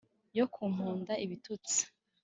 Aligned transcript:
yo 0.37 0.45
kumpunda 0.53 1.13
ibitutsi 1.25 1.79